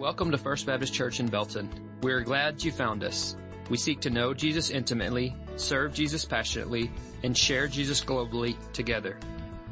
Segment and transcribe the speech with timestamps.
[0.00, 1.68] Welcome to First Baptist Church in Belton.
[2.02, 3.36] We are glad you found us.
[3.68, 6.90] We seek to know Jesus intimately, serve Jesus passionately,
[7.22, 9.18] and share Jesus globally together.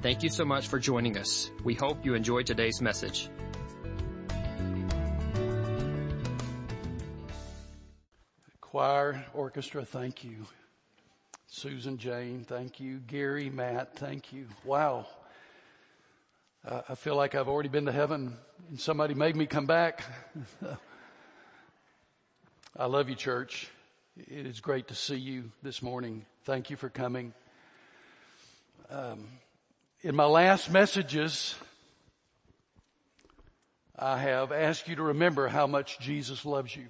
[0.02, 1.50] Thank you so much for joining us.
[1.64, 3.30] We hope you enjoy today's message.
[8.60, 10.44] Choir, orchestra, thank you.
[11.46, 12.98] Susan, Jane, thank you.
[13.06, 14.46] Gary, Matt, thank you.
[14.62, 15.06] Wow.
[16.68, 18.36] Uh, I feel like I've already been to heaven
[18.68, 20.02] and somebody made me come back.
[22.76, 23.70] I love you, church.
[24.18, 26.26] It is great to see you this morning.
[26.44, 27.32] Thank you for coming.
[28.90, 29.28] Um,
[30.02, 31.54] in my last messages,
[33.98, 36.88] I have asked you to remember how much Jesus loves you.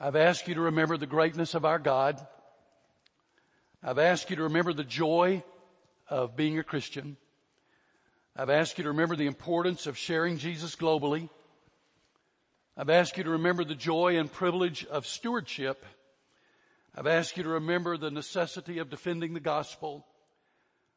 [0.00, 2.26] I've asked you to remember the greatness of our God.
[3.82, 5.44] I've asked you to remember the joy
[6.08, 7.18] of being a Christian.
[8.36, 11.28] I've asked you to remember the importance of sharing Jesus globally.
[12.76, 15.86] I've asked you to remember the joy and privilege of stewardship.
[16.96, 20.04] I've asked you to remember the necessity of defending the gospel.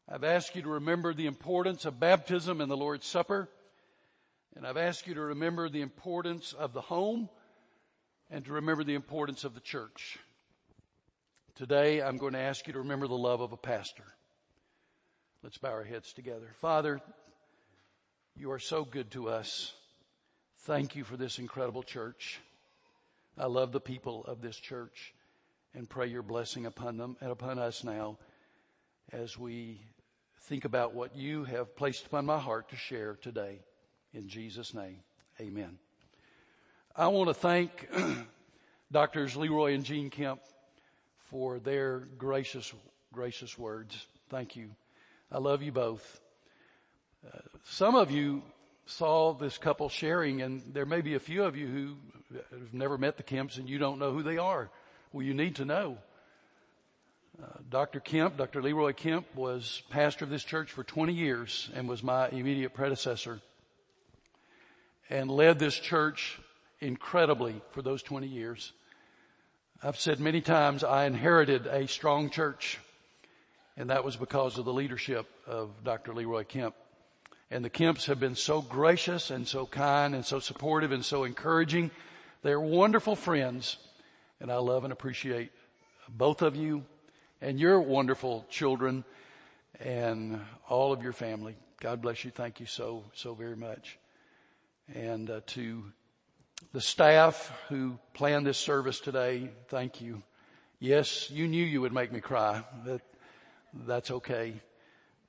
[0.09, 3.47] I've asked you to remember the importance of baptism and the Lord's Supper.
[4.55, 7.29] And I've asked you to remember the importance of the home
[8.31, 10.17] and to remember the importance of the church.
[11.53, 14.05] Today I'm going to ask you to remember the love of a pastor.
[15.43, 16.49] Let's bow our heads together.
[16.59, 16.99] Father,
[18.39, 19.73] you are so good to us.
[20.59, 22.39] Thank you for this incredible church.
[23.37, 25.13] I love the people of this church
[25.73, 28.17] and pray your blessing upon them and upon us now
[29.11, 29.81] as we
[30.41, 33.59] think about what you have placed upon my heart to share today.
[34.13, 34.99] In Jesus' name,
[35.41, 35.79] amen.
[36.95, 37.89] I want to thank
[38.91, 40.41] Doctors Leroy and Jean Kemp
[41.31, 42.71] for their gracious,
[43.11, 44.05] gracious words.
[44.29, 44.69] Thank you.
[45.31, 46.19] I love you both
[47.63, 48.41] some of you
[48.85, 51.95] saw this couple sharing and there may be a few of you who
[52.51, 54.69] have never met the Kemps and you don't know who they are.
[55.11, 55.97] Well, you need to know.
[57.41, 57.99] Uh, Dr.
[57.99, 58.61] Kemp, Dr.
[58.61, 63.39] Leroy Kemp was pastor of this church for 20 years and was my immediate predecessor
[65.09, 66.39] and led this church
[66.79, 68.73] incredibly for those 20 years.
[69.83, 72.79] I've said many times I inherited a strong church
[73.75, 76.15] and that was because of the leadership of Dr.
[76.15, 76.73] Leroy Kemp.
[77.49, 81.23] And the Kemps have been so gracious and so kind and so supportive and so
[81.23, 81.91] encouraging.
[82.41, 83.77] They're wonderful friends
[84.39, 85.51] and I love and appreciate
[86.09, 86.83] both of you
[87.41, 89.03] and your wonderful children
[89.79, 91.55] and all of your family.
[91.79, 92.31] God bless you.
[92.31, 93.97] Thank you so, so very much.
[94.93, 95.83] And uh, to
[96.73, 100.23] the staff who planned this service today, thank you.
[100.79, 103.01] Yes, you knew you would make me cry, but
[103.85, 104.53] that's okay.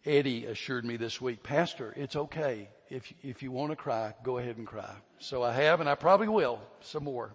[0.09, 2.71] Eddie assured me this week, Pastor, it's okay.
[2.89, 4.91] If, if you want to cry, go ahead and cry.
[5.19, 7.35] So I have, and I probably will some more.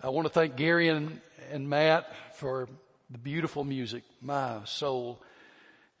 [0.00, 1.20] I want to thank Gary and,
[1.50, 2.68] and Matt for
[3.10, 4.04] the beautiful music.
[4.22, 5.20] My soul,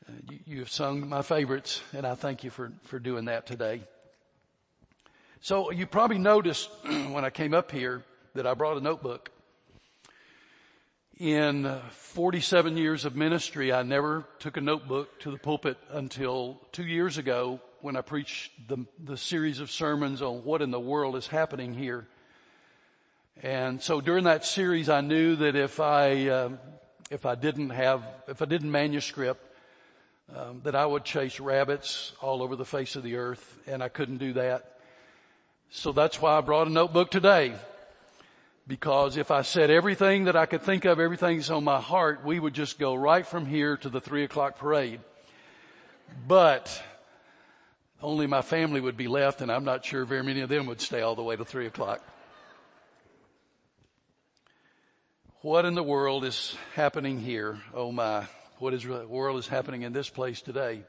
[0.08, 3.44] uh, you, you have sung my favorites, and I thank you for, for doing that
[3.44, 3.82] today.
[5.40, 8.04] So you probably noticed when I came up here
[8.34, 9.32] that I brought a notebook
[11.18, 16.84] in 47 years of ministry, I never took a notebook to the pulpit until two
[16.84, 21.16] years ago when I preached the, the series of sermons on what in the world
[21.16, 22.06] is happening here.
[23.42, 26.50] And so during that series, I knew that if I, uh,
[27.10, 29.44] if I didn't have, if I didn't manuscript,
[30.34, 33.88] um, that I would chase rabbits all over the face of the earth, and I
[33.88, 34.78] couldn't do that.
[35.70, 37.54] So that's why I brought a notebook today
[38.68, 42.22] because if I said everything that I could think of, everything that's on my heart,
[42.22, 45.00] we would just go right from here to the three o'clock parade.
[46.26, 46.82] But
[48.02, 50.82] only my family would be left and I'm not sure very many of them would
[50.82, 52.06] stay all the way to three o'clock.
[55.40, 57.58] What in the world is happening here?
[57.72, 58.26] Oh my,
[58.58, 60.82] what is the world is happening in this place today?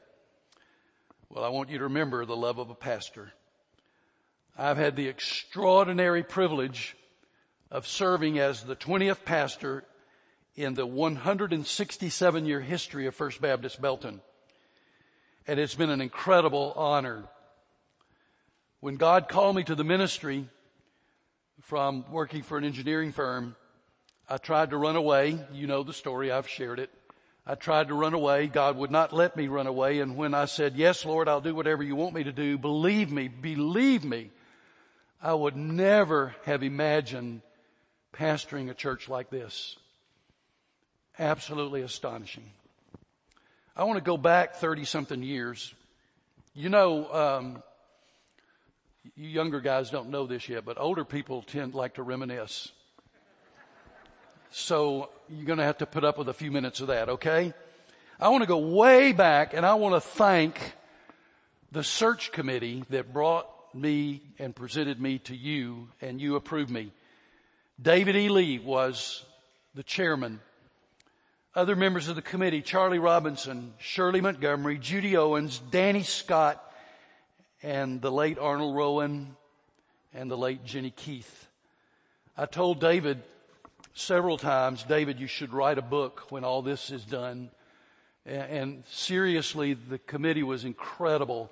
[1.30, 3.32] Well, I want you to remember the love of a pastor.
[4.58, 6.96] I've had the extraordinary privilege
[7.70, 9.84] of serving as the 20th pastor
[10.56, 14.20] in the 167 year history of First Baptist Belton.
[15.46, 17.24] And it's been an incredible honor.
[18.80, 20.48] When God called me to the ministry
[21.60, 23.56] from working for an engineering firm,
[24.28, 25.38] I tried to run away.
[25.52, 26.30] You know the story.
[26.30, 26.90] I've shared it.
[27.46, 28.46] I tried to run away.
[28.46, 30.00] God would not let me run away.
[30.00, 33.10] And when I said, yes, Lord, I'll do whatever you want me to do, believe
[33.10, 34.30] me, believe me,
[35.22, 37.42] I would never have imagined
[38.12, 39.76] pastoring a church like this.
[41.18, 42.50] Absolutely astonishing.
[43.76, 45.74] I want to go back 30 something years.
[46.54, 47.62] You know, um,
[49.16, 52.70] You younger guys don't know this yet, but older people tend like to reminisce.
[54.50, 57.54] So you're going to have to put up with a few minutes of that, okay?
[58.18, 60.74] I want to go way back and I want to thank
[61.72, 66.92] the search committee that brought me and presented me to you and you approved me.
[67.82, 68.28] David E.
[68.28, 69.24] Lee was
[69.74, 70.40] the chairman.
[71.54, 76.62] Other members of the committee, Charlie Robinson, Shirley Montgomery, Judy Owens, Danny Scott,
[77.62, 79.34] and the late Arnold Rowan
[80.12, 81.48] and the late Jenny Keith.
[82.36, 83.22] I told David
[83.94, 87.50] several times, David, you should write a book when all this is done.
[88.26, 91.50] And seriously, the committee was incredible.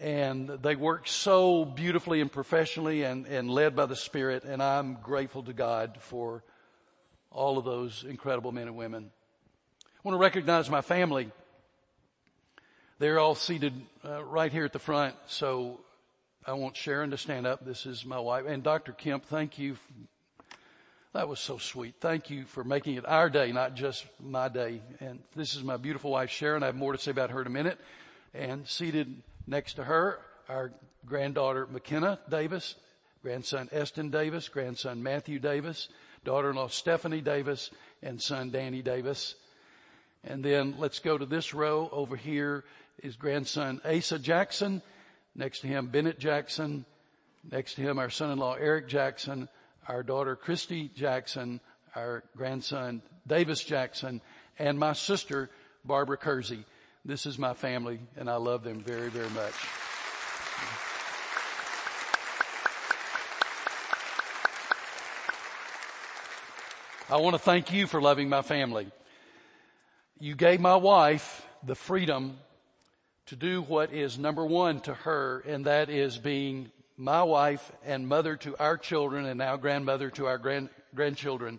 [0.00, 4.44] And they work so beautifully and professionally and, and led by the Spirit.
[4.44, 6.44] And I'm grateful to God for
[7.30, 9.10] all of those incredible men and women.
[9.84, 11.30] I want to recognize my family.
[12.98, 15.16] They're all seated uh, right here at the front.
[15.26, 15.80] So
[16.46, 17.64] I want Sharon to stand up.
[17.64, 18.46] This is my wife.
[18.46, 18.92] And Dr.
[18.92, 19.76] Kemp, thank you.
[21.12, 21.96] That was so sweet.
[22.00, 24.80] Thank you for making it our day, not just my day.
[25.00, 26.62] And this is my beautiful wife, Sharon.
[26.62, 27.78] I have more to say about her in a minute.
[28.32, 30.72] And seated next to her, our
[31.04, 32.76] granddaughter, McKenna Davis,
[33.22, 35.88] grandson, Eston Davis, grandson, Matthew Davis,
[36.24, 37.70] daughter-in-law, Stephanie Davis,
[38.02, 39.34] and son, Danny Davis.
[40.24, 42.64] And then let's go to this row over here
[43.02, 44.82] his grandson Asa Jackson.
[45.34, 46.84] Next to him, Bennett Jackson.
[47.50, 49.48] Next to him, our son-in-law Eric Jackson,
[49.88, 51.60] our daughter Christy Jackson,
[51.96, 54.20] our grandson Davis Jackson,
[54.58, 55.50] and my sister
[55.84, 56.64] Barbara Kersey.
[57.04, 59.54] This is my family and I love them very, very much.
[67.08, 68.86] I want to thank you for loving my family.
[70.20, 72.38] You gave my wife the freedom
[73.26, 78.06] to do what is number one to her, and that is being my wife and
[78.06, 81.58] mother to our children and now grandmother to our grand, grandchildren.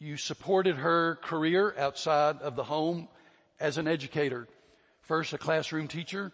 [0.00, 3.06] You supported her career outside of the home
[3.62, 4.48] as an educator.
[5.02, 6.32] First a classroom teacher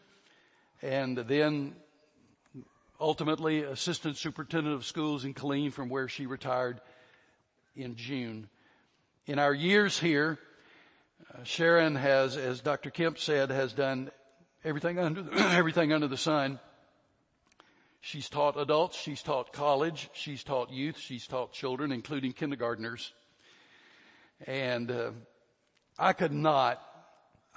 [0.80, 1.76] and then
[2.98, 6.80] ultimately assistant superintendent of schools in Killeen from where she retired
[7.76, 8.48] in June.
[9.26, 10.38] In our years here,
[11.34, 12.90] uh, Sharon has, as Dr.
[12.90, 14.10] Kemp said, has done
[14.64, 16.58] everything under everything under the sun.
[18.00, 23.12] She's taught adults, she's taught college, she's taught youth, she's taught children, including kindergartners.
[24.46, 25.10] And uh,
[25.98, 26.80] I could not,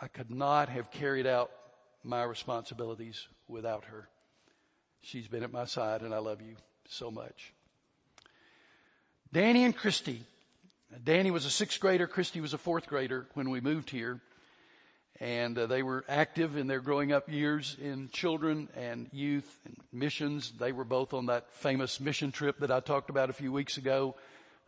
[0.01, 1.51] I could not have carried out
[2.03, 4.09] my responsibilities without her.
[5.01, 6.55] She's been at my side, and I love you
[6.87, 7.53] so much.
[9.31, 10.23] Danny and Christy.
[11.03, 14.19] Danny was a sixth grader, Christy was a fourth grader when we moved here
[15.21, 19.77] and uh, they were active in their growing up years in children and youth and
[19.93, 20.51] missions.
[20.59, 23.77] They were both on that famous mission trip that I talked about a few weeks
[23.77, 24.15] ago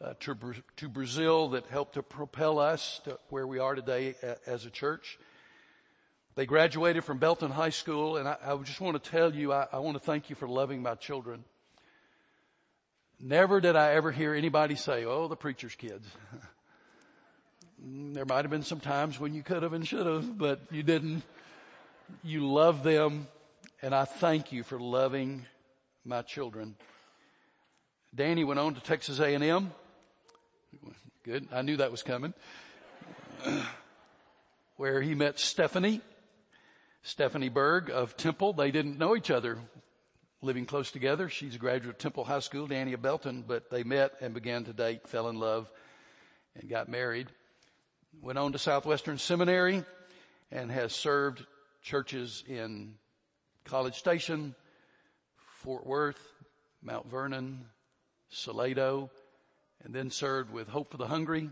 [0.03, 0.37] uh, to,
[0.77, 4.15] to Brazil that helped to propel us to where we are today
[4.45, 5.17] as a church.
[6.35, 9.67] They graduated from Belton High School, and I, I just want to tell you, I,
[9.71, 11.43] I want to thank you for loving my children.
[13.19, 16.07] Never did I ever hear anybody say, "Oh, the preacher's kids."
[17.85, 20.83] There might have been some times when you could have and should have, but you
[20.83, 21.21] didn't.
[22.23, 23.27] You love them,
[23.81, 25.45] and I thank you for loving
[26.05, 26.77] my children.
[28.15, 29.73] Danny went on to Texas A&M.
[31.23, 31.47] Good.
[31.51, 32.33] I knew that was coming.
[34.77, 36.01] Where he met Stephanie,
[37.01, 38.53] Stephanie Berg of Temple.
[38.53, 39.57] They didn't know each other
[40.41, 41.29] living close together.
[41.29, 44.73] She's a graduate of Temple High School, Danny Belton, but they met and began to
[44.73, 45.71] date, fell in love,
[46.55, 47.29] and got married
[48.21, 49.83] went on to Southwestern Seminary
[50.51, 51.45] and has served
[51.81, 52.95] churches in
[53.65, 54.55] College Station,
[55.61, 56.21] Fort Worth,
[56.81, 57.65] Mount Vernon,
[58.29, 59.09] Salado,
[59.83, 61.49] and then served with Hope for the Hungry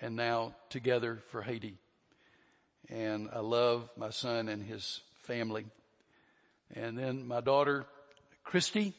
[0.00, 1.76] and now together for Haiti.
[2.88, 5.66] And I love my son and his family.
[6.74, 7.86] And then my daughter,
[8.42, 8.92] Christy,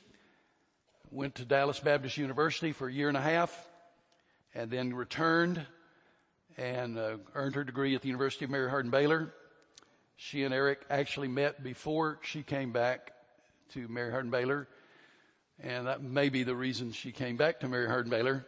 [1.11, 3.67] went to Dallas Baptist University for a year and a half
[4.53, 5.65] and then returned
[6.57, 9.33] and uh, earned her degree at the University of Mary Hardin Baylor.
[10.15, 13.11] She and Eric actually met before she came back
[13.73, 14.67] to Mary Hardin Baylor.
[15.63, 18.45] And that may be the reason she came back to Mary Hardin Baylor.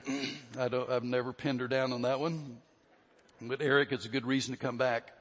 [0.58, 2.58] I don't, I've never pinned her down on that one.
[3.42, 5.12] But Eric it's a good reason to come back.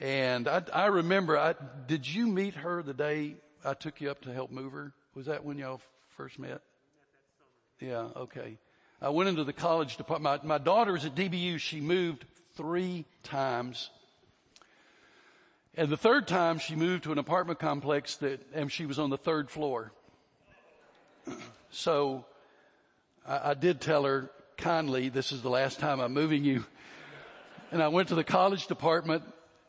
[0.00, 1.54] And I, I remember, I,
[1.86, 4.92] did you meet her the day I took you up to help move her?
[5.14, 5.80] Was that when y'all
[6.16, 6.60] first met?
[7.78, 8.58] Yeah, okay.
[9.00, 10.44] I went into the college department.
[10.44, 11.58] My, my daughter was at DBU.
[11.58, 12.24] She moved
[12.56, 13.90] three times.
[15.76, 19.10] And the third time she moved to an apartment complex that, and she was on
[19.10, 19.92] the third floor.
[21.70, 22.24] So
[23.26, 26.64] I, I did tell her kindly, this is the last time I'm moving you.
[27.70, 29.24] And I went to the college department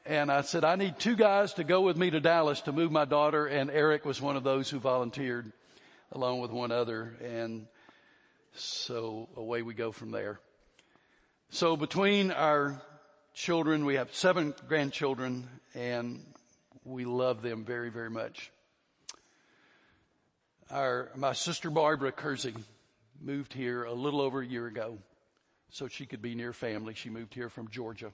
[0.05, 2.91] and I said, I need two guys to go with me to Dallas to move
[2.91, 3.45] my daughter.
[3.47, 5.51] And Eric was one of those who volunteered
[6.11, 7.15] along with one other.
[7.23, 7.67] And
[8.53, 10.39] so away we go from there.
[11.49, 12.81] So between our
[13.33, 16.25] children, we have seven grandchildren and
[16.83, 18.51] we love them very, very much.
[20.71, 22.53] Our, my sister Barbara Kersey
[23.21, 24.97] moved here a little over a year ago
[25.69, 26.93] so she could be near family.
[26.93, 28.11] She moved here from Georgia.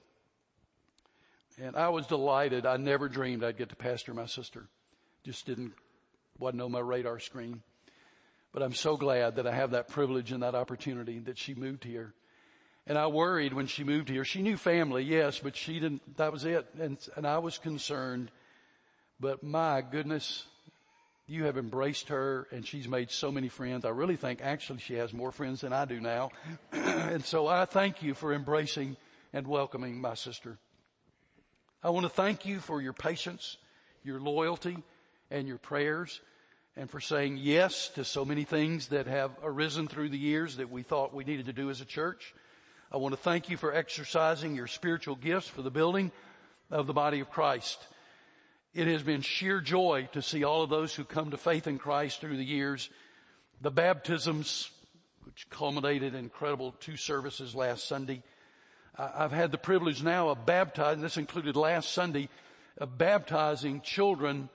[1.60, 2.66] And I was delighted.
[2.66, 4.66] I never dreamed I'd get to pastor my sister.
[5.24, 5.72] Just didn't,
[6.38, 7.62] wasn't on my radar screen.
[8.52, 11.84] But I'm so glad that I have that privilege and that opportunity that she moved
[11.84, 12.14] here.
[12.86, 14.24] And I worried when she moved here.
[14.24, 16.66] She knew family, yes, but she didn't, that was it.
[16.80, 18.30] And, and I was concerned.
[19.20, 20.46] But my goodness,
[21.30, 23.84] you have embraced her and she's made so many friends.
[23.84, 26.32] I really think actually she has more friends than I do now.
[26.72, 28.96] and so I thank you for embracing
[29.32, 30.58] and welcoming my sister.
[31.84, 33.58] I want to thank you for your patience,
[34.02, 34.76] your loyalty,
[35.30, 36.20] and your prayers,
[36.76, 40.68] and for saying yes to so many things that have arisen through the years that
[40.68, 42.34] we thought we needed to do as a church.
[42.90, 46.10] I want to thank you for exercising your spiritual gifts for the building
[46.72, 47.78] of the body of Christ.
[48.72, 51.78] It has been sheer joy to see all of those who come to faith in
[51.78, 52.88] Christ through the years.
[53.60, 54.70] The baptisms,
[55.24, 58.22] which culminated in incredible two services last Sunday.
[58.96, 62.28] I've had the privilege now of baptizing, this included last Sunday,
[62.78, 64.48] of baptizing children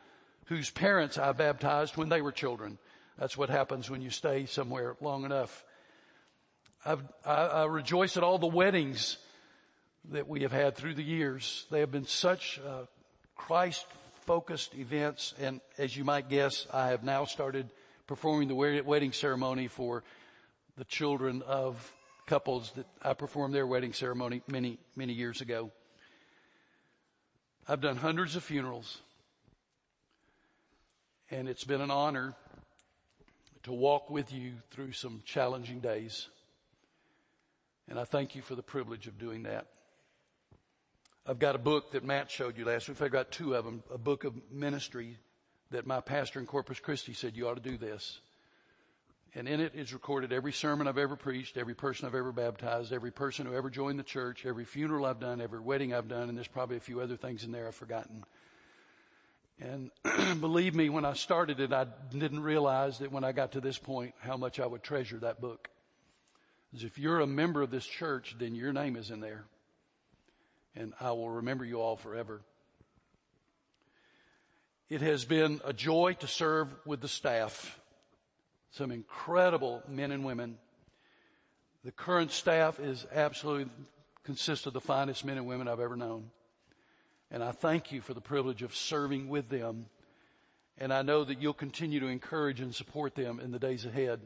[0.46, 2.78] whose parents I baptized when they were children.
[3.18, 5.66] That's what happens when you stay somewhere long enough.
[6.86, 9.18] I've, I, I rejoice at all the weddings
[10.12, 11.66] that we have had through the years.
[11.70, 12.86] They have been such uh,
[13.36, 13.86] Christ
[14.26, 15.34] focused events.
[15.40, 17.70] And as you might guess, I have now started
[18.08, 20.04] performing the wedding ceremony for
[20.78, 21.94] the children of
[22.26, 25.72] couples that I performed their wedding ceremony many, many years ago.
[27.68, 29.02] I've done hundreds of funerals
[31.32, 32.36] and it's been an honor
[33.64, 36.28] to walk with you through some challenging days.
[37.90, 39.68] And I thank you for the privilege of doing that.
[41.28, 43.02] I've got a book that Matt showed you last week.
[43.02, 45.18] I've got two of them, a book of ministry
[45.72, 48.20] that my pastor in Corpus Christi said you ought to do this.
[49.34, 52.94] And in it is recorded every sermon I've ever preached, every person I've ever baptized,
[52.94, 56.30] every person who ever joined the church, every funeral I've done, every wedding I've done,
[56.30, 58.24] and there's probably a few other things in there I've forgotten.
[59.60, 59.90] And
[60.40, 63.80] believe me, when I started it, I didn't realize that when I got to this
[63.80, 65.70] point, how much I would treasure that book.
[66.72, 69.46] Because if you're a member of this church, then your name is in there
[70.76, 72.42] and I will remember you all forever.
[74.90, 77.80] It has been a joy to serve with the staff.
[78.72, 80.58] Some incredible men and women.
[81.84, 83.72] The current staff is absolutely
[84.24, 86.30] consists of the finest men and women I've ever known.
[87.32, 89.88] And I thank you for the privilege of serving with them.
[90.78, 94.20] And I know that you'll continue to encourage and support them in the days ahead.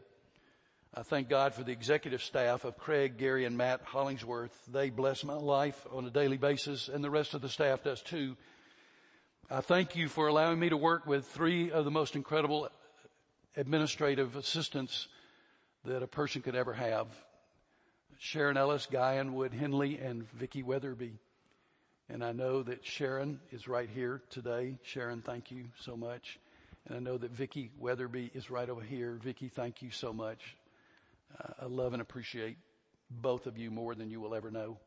[0.92, 4.52] I thank God for the executive staff of Craig, Gary, and Matt Hollingsworth.
[4.72, 8.02] They bless my life on a daily basis, and the rest of the staff does
[8.02, 8.36] too.
[9.52, 12.70] I thank you for allowing me to work with three of the most incredible
[13.56, 15.08] administrative assistants
[15.86, 17.08] that a person could ever have.
[18.18, 21.20] Sharon Ellis, Guyan Wood Henley, and Vicki Weatherby.
[22.10, 24.80] And I know that Sharon is right here today.
[24.82, 26.40] Sharon, thank you so much.
[26.88, 29.20] And I know that Vicki Weatherby is right over here.
[29.22, 30.56] Vicki, thank you so much.
[31.62, 32.58] I love and appreciate
[33.10, 34.78] both of you more than you will ever know.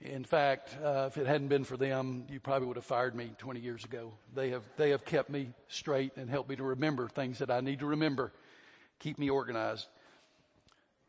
[0.00, 3.30] In fact, uh, if it hadn't been for them, you probably would have fired me
[3.38, 4.12] 20 years ago.
[4.34, 7.60] They have, they have kept me straight and helped me to remember things that I
[7.60, 8.32] need to remember,
[8.98, 9.86] keep me organized.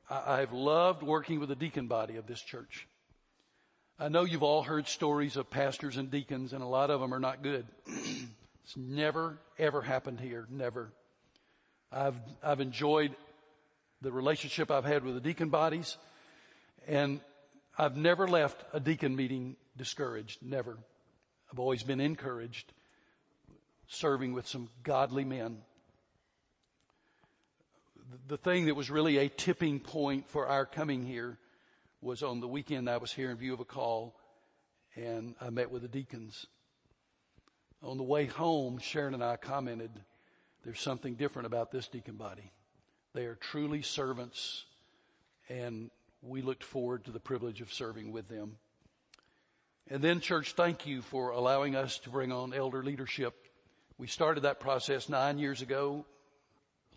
[0.10, 2.88] I, I've loved working with the deacon body of this church.
[4.00, 7.14] I know you've all heard stories of pastors and deacons and a lot of them
[7.14, 7.66] are not good.
[7.88, 10.48] it's never, ever happened here.
[10.50, 10.92] Never.
[11.92, 13.16] I've, I've enjoyed
[14.02, 15.98] the relationship I've had with the deacon bodies.
[16.88, 17.22] And
[17.78, 20.42] I've never left a deacon meeting discouraged.
[20.42, 20.78] Never.
[21.52, 22.72] I've always been encouraged
[23.88, 25.58] serving with some godly men.
[28.28, 31.38] The thing that was really a tipping point for our coming here
[32.02, 34.16] was on the weekend I was here in view of a call
[34.96, 36.46] and I met with the deacons.
[37.84, 39.92] On the way home, Sharon and I commented,
[40.64, 42.52] there's something different about this deacon body.
[43.16, 44.66] They are truly servants
[45.48, 45.90] and
[46.22, 48.58] we looked forward to the privilege of serving with them.
[49.90, 53.34] And then church, thank you for allowing us to bring on elder leadership.
[53.98, 56.06] We started that process nine years ago.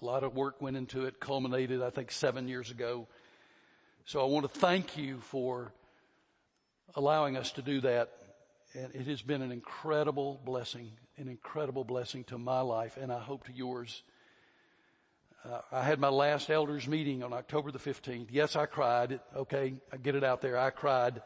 [0.02, 3.06] A lot of work went into it, culminated, I think, seven years ago.
[4.04, 5.72] So I want to thank you for
[6.96, 8.10] allowing us to do that.
[8.74, 13.20] And it has been an incredible blessing, an incredible blessing to my life, and I
[13.20, 14.02] hope to yours.
[15.44, 18.28] Uh, I had my last elders meeting on October the 15th.
[18.30, 19.20] Yes, I cried.
[19.36, 20.58] Okay, I get it out there.
[20.58, 21.22] I cried.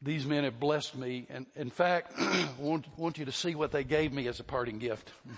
[0.00, 1.26] These men have blessed me.
[1.28, 4.44] And in fact, I want, want you to see what they gave me as a
[4.44, 5.12] parting gift.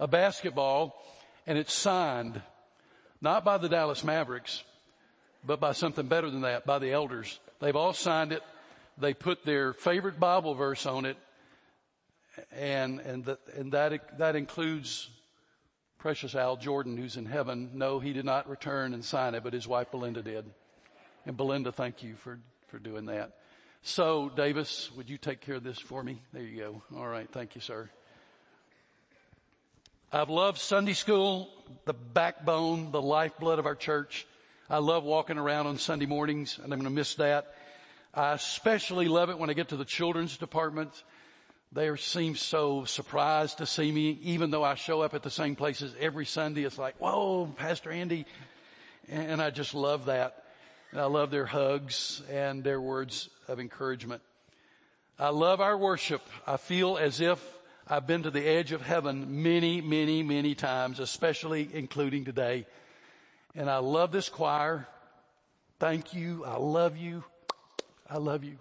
[0.00, 1.00] a basketball
[1.46, 2.42] and it's signed
[3.20, 4.62] not by the Dallas Mavericks,
[5.44, 7.38] but by something better than that, by the elders.
[7.60, 8.42] They've all signed it.
[8.98, 11.16] They put their favorite Bible verse on it.
[12.52, 15.08] And, and, the, and that, that includes
[15.98, 17.70] precious Al Jordan who's in heaven.
[17.74, 20.44] No, he did not return and sign it, but his wife Belinda did.
[21.24, 22.38] And Belinda, thank you for,
[22.68, 23.32] for doing that.
[23.82, 26.22] So Davis, would you take care of this for me?
[26.32, 26.82] There you go.
[26.96, 27.28] All right.
[27.30, 27.88] Thank you, sir.
[30.12, 31.50] I've loved Sunday school,
[31.84, 34.26] the backbone, the lifeblood of our church.
[34.70, 37.54] I love walking around on Sunday mornings and I'm going to miss that.
[38.14, 41.02] I especially love it when I get to the children's department.
[41.72, 45.56] They seem so surprised to see me, even though I show up at the same
[45.56, 46.64] places every Sunday.
[46.64, 48.24] It's like, whoa, Pastor Andy.
[49.08, 50.44] And I just love that.
[50.92, 54.22] And I love their hugs and their words of encouragement.
[55.18, 56.22] I love our worship.
[56.46, 57.42] I feel as if
[57.88, 62.66] I've been to the edge of heaven many, many, many times, especially including today.
[63.54, 64.88] And I love this choir.
[65.78, 66.44] Thank you.
[66.44, 67.24] I love you.
[68.08, 68.58] I love you.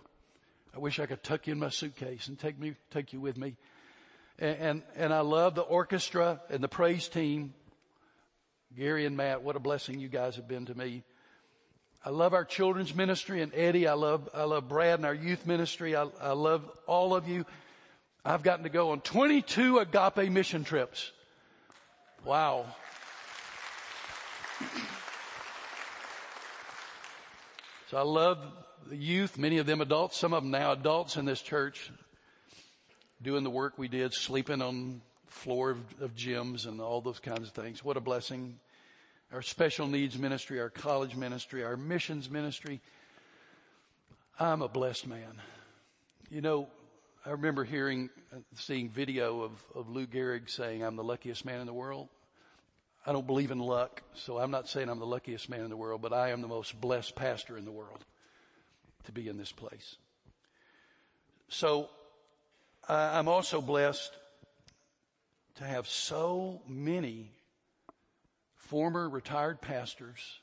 [0.75, 3.37] I wish I could tuck you in my suitcase and take me, take you with
[3.37, 3.55] me.
[4.37, 7.53] And, and, and I love the orchestra and the praise team.
[8.75, 11.03] Gary and Matt, what a blessing you guys have been to me.
[12.03, 13.87] I love our children's ministry and Eddie.
[13.87, 15.95] I love, I love Brad and our youth ministry.
[15.95, 17.45] I, I love all of you.
[18.25, 21.09] I've gotten to go on 22 agape mission trips.
[22.25, 22.65] Wow.
[27.89, 28.39] So I love
[28.91, 31.91] youth, many of them adults, some of them now adults in this church,
[33.21, 37.47] doing the work we did, sleeping on floor of, of gyms and all those kinds
[37.47, 37.83] of things.
[37.83, 38.59] What a blessing.
[39.33, 42.81] Our special needs ministry, our college ministry, our missions ministry.
[44.39, 45.41] I'm a blessed man.
[46.29, 46.67] You know,
[47.25, 51.59] I remember hearing, uh, seeing video of, of Lou Gehrig saying, I'm the luckiest man
[51.59, 52.07] in the world.
[53.05, 55.77] I don't believe in luck, so I'm not saying I'm the luckiest man in the
[55.77, 58.03] world, but I am the most blessed pastor in the world
[59.05, 59.95] to be in this place.
[61.47, 61.89] So
[62.87, 64.11] I'm also blessed
[65.55, 67.31] to have so many
[68.55, 70.39] former retired pastors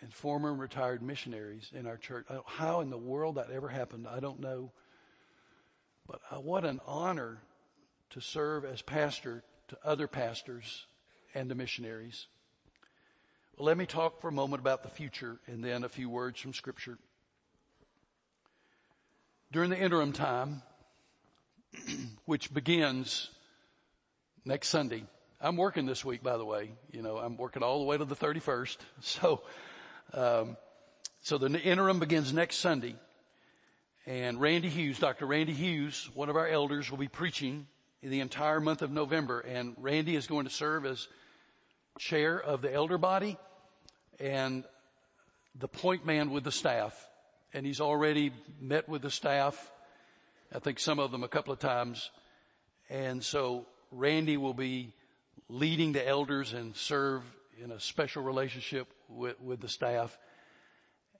[0.00, 2.26] and former retired missionaries in our church.
[2.46, 4.72] How in the world that ever happened, I don't know.
[6.06, 7.38] But uh, what an honor
[8.10, 10.86] to serve as pastor to other pastors
[11.34, 12.26] and to missionaries.
[13.56, 16.40] Well, let me talk for a moment about the future and then a few words
[16.40, 16.98] from scripture.
[19.52, 20.62] During the interim time,
[22.24, 23.30] which begins
[24.44, 25.04] next Sunday,
[25.40, 26.72] I'm working this week, by the way.
[26.90, 28.76] You know, I'm working all the way to the 31st.
[29.00, 29.42] So,
[30.12, 30.56] um,
[31.22, 32.96] so the interim begins next Sunday.
[34.04, 35.26] And Randy Hughes, Dr.
[35.26, 37.66] Randy Hughes, one of our elders, will be preaching
[38.02, 39.40] the entire month of November.
[39.40, 41.06] And Randy is going to serve as
[41.98, 43.38] chair of the elder body
[44.18, 44.64] and
[45.54, 47.08] the point man with the staff.
[47.52, 49.72] And he's already met with the staff.
[50.54, 52.10] I think some of them a couple of times.
[52.90, 54.92] And so Randy will be
[55.48, 57.22] leading the elders and serve
[57.62, 60.18] in a special relationship with, with the staff.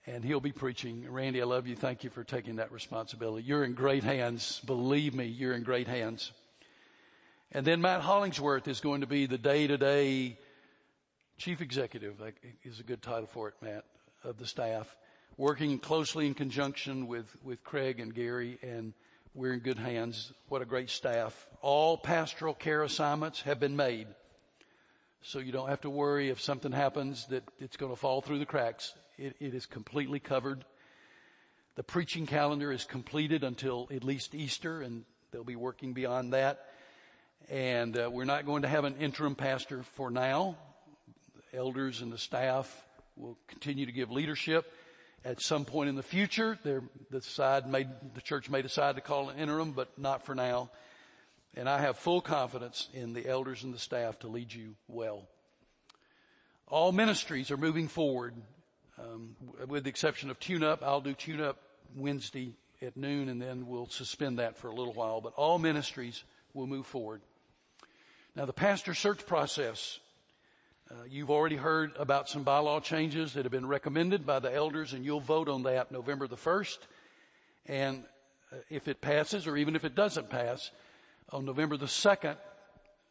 [0.07, 1.05] And he'll be preaching.
[1.11, 1.75] Randy, I love you.
[1.75, 3.45] Thank you for taking that responsibility.
[3.45, 4.61] You're in great hands.
[4.65, 6.33] Believe me, you're in great hands.
[7.53, 10.39] And then Matt Hollingsworth is going to be the day to day
[11.39, 12.21] chief executive
[12.65, 13.85] is a good title for it, Matt,
[14.25, 14.97] of the staff,
[15.37, 18.95] working closely in conjunction with, with Craig and Gary and
[19.35, 20.33] we're in good hands.
[20.49, 21.47] What a great staff.
[21.61, 24.07] All pastoral care assignments have been made.
[25.21, 28.39] So you don't have to worry if something happens that it's going to fall through
[28.39, 28.95] the cracks.
[29.19, 30.65] It, it is completely covered.
[31.75, 36.65] The preaching calendar is completed until at least Easter and they'll be working beyond that.
[37.51, 40.57] And uh, we're not going to have an interim pastor for now
[41.53, 44.73] The elders and the staff will continue to give leadership.
[45.27, 49.29] At some point in the future, the side made, the church may decide to call
[49.29, 50.71] an interim, but not for now.
[51.57, 55.27] And I have full confidence in the elders and the staff to lead you well.
[56.69, 58.35] All ministries are moving forward,
[59.01, 59.35] um,
[59.67, 60.85] with the exception of tune up.
[60.85, 61.59] I'll do tune up
[61.97, 66.23] Wednesday at noon and then we'll suspend that for a little while, but all ministries
[66.55, 67.21] will move forward.
[68.37, 69.99] Now the pastor search process,
[70.91, 74.93] uh, you've already heard about some bylaw changes that have been recommended by the elders
[74.93, 76.79] and you'll vote on that November the 1st.
[77.67, 78.05] And
[78.53, 80.71] uh, if it passes or even if it doesn't pass,
[81.33, 82.37] on November the 2nd,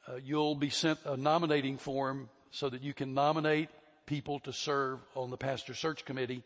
[0.08, 3.70] uh, you'll be sent a nominating form so that you can nominate
[4.06, 6.44] people to serve on the pastor search committee.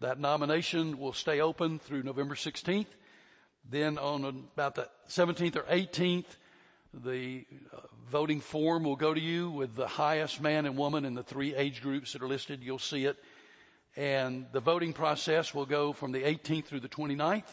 [0.00, 2.86] That nomination will stay open through November 16th.
[3.70, 6.36] Then on about the 17th or 18th,
[6.94, 7.78] the uh,
[8.10, 11.54] voting form will go to you with the highest man and woman in the three
[11.54, 12.62] age groups that are listed.
[12.62, 13.16] You'll see it.
[13.96, 17.48] And the voting process will go from the 18th through the 29th.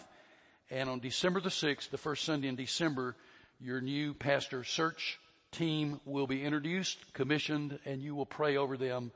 [0.70, 3.16] And on December the 6th, the first Sunday in December,
[3.60, 5.20] your new pastor search
[5.52, 9.12] team will be introduced, commissioned, and you will pray over them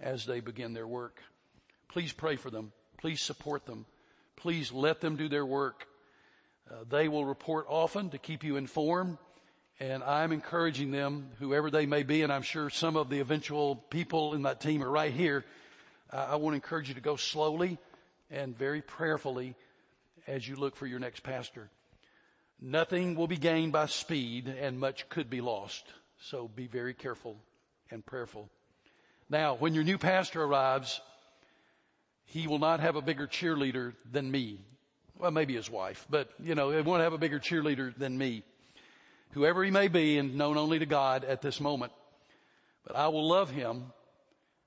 [0.00, 1.20] as they begin their work.
[1.88, 2.72] Please pray for them.
[2.98, 3.86] Please support them.
[4.36, 5.86] Please let them do their work.
[6.70, 9.18] Uh, they will report often to keep you informed.
[9.78, 13.76] And I'm encouraging them, whoever they may be, and I'm sure some of the eventual
[13.76, 15.44] people in that team are right here.
[16.10, 17.76] Uh, I want to encourage you to go slowly
[18.30, 19.54] and very prayerfully
[20.26, 21.68] as you look for your next pastor.
[22.58, 25.84] Nothing will be gained by speed and much could be lost.
[26.22, 27.36] So be very careful
[27.90, 28.48] and prayerful.
[29.28, 31.02] Now, when your new pastor arrives,
[32.24, 34.60] he will not have a bigger cheerleader than me.
[35.18, 38.42] Well, maybe his wife, but you know, he won't have a bigger cheerleader than me.
[39.32, 41.92] Whoever he may be and known only to God at this moment.
[42.86, 43.92] But I will love him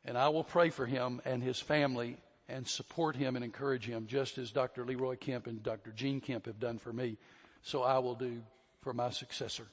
[0.06, 2.18] and I will pray for him and his family
[2.48, 4.86] and support him and encourage him just as Dr.
[4.86, 5.92] Leroy Kemp and Dr.
[5.92, 7.18] Jean Kemp have done for me
[7.62, 8.42] so I will do
[8.82, 9.68] for my successor.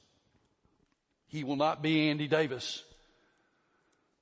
[1.27, 2.83] He will not be Andy Davis.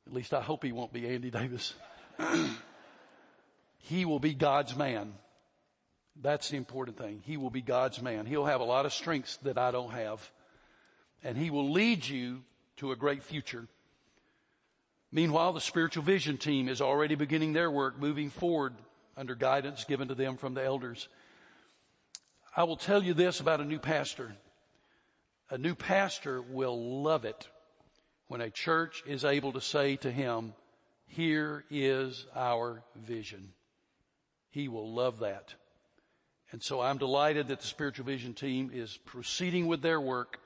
[0.08, 1.73] At least I hope he won't be Andy Davis.
[3.80, 5.13] he will be God's man.
[6.21, 7.21] That's the important thing.
[7.25, 8.25] He will be God's man.
[8.25, 10.32] He'll have a lot of strengths that I don't have.
[11.25, 12.43] And he will lead you
[12.77, 13.67] to a great future.
[15.11, 18.75] Meanwhile, the spiritual vision team is already beginning their work moving forward
[19.17, 21.09] under guidance given to them from the elders.
[22.55, 24.35] I will tell you this about a new pastor.
[25.49, 27.47] A new pastor will love it
[28.27, 30.53] when a church is able to say to him,
[31.07, 33.53] here is our vision.
[34.51, 35.55] He will love that.
[36.51, 40.39] And so I'm delighted that the spiritual vision team is proceeding with their work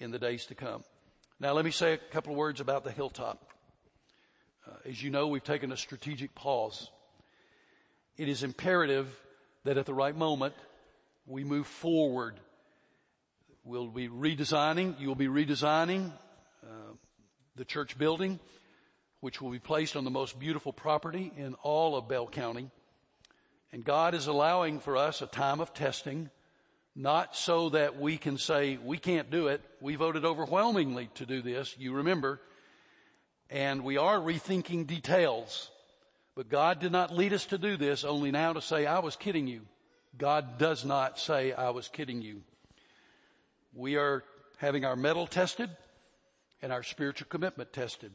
[0.00, 0.82] in the days to come.
[1.38, 3.46] Now let me say a couple of words about the hilltop.
[4.66, 6.90] Uh, as you know, we've taken a strategic pause.
[8.16, 9.08] It is imperative
[9.64, 10.54] that at the right moment,
[11.26, 12.40] we move forward.
[13.64, 16.12] We'll be redesigning, you'll be redesigning
[16.62, 16.92] uh,
[17.56, 18.40] the church building,
[19.20, 22.70] which will be placed on the most beautiful property in all of Bell County.
[23.72, 26.30] And God is allowing for us a time of testing,
[26.96, 29.62] not so that we can say, we can't do it.
[29.80, 32.40] We voted overwhelmingly to do this, you remember.
[33.48, 35.70] And we are rethinking details.
[36.34, 39.16] But God did not lead us to do this only now to say, I was
[39.16, 39.62] kidding you.
[40.16, 42.42] God does not say, I was kidding you.
[43.74, 44.24] We are
[44.58, 45.70] having our mettle tested
[46.62, 48.12] and our spiritual commitment tested.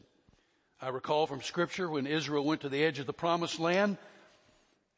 [0.81, 3.97] I recall from scripture when Israel went to the edge of the promised land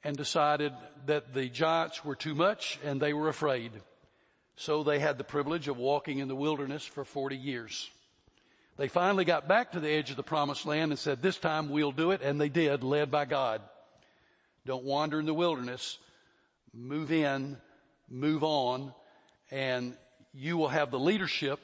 [0.03, 0.73] and decided
[1.05, 3.71] that the giants were too much and they were afraid.
[4.55, 7.89] So they had the privilege of walking in the wilderness for 40 years.
[8.77, 11.69] They finally got back to the edge of the promised land and said, this time
[11.69, 12.21] we'll do it.
[12.21, 13.62] And they did, led by God.
[14.65, 15.97] Don't wander in the wilderness
[16.73, 17.57] move in,
[18.10, 18.93] move on,
[19.49, 19.95] and
[20.33, 21.60] you will have the leadership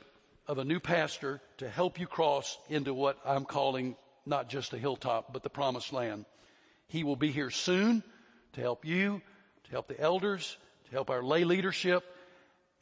[0.47, 4.77] of a new pastor to help you cross into what I'm calling not just a
[4.77, 6.25] hilltop, but the promised land.
[6.87, 8.03] He will be here soon
[8.53, 9.21] to help you,
[9.65, 12.03] to help the elders, to help our lay leadership,